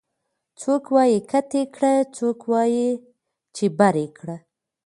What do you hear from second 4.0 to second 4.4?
کړه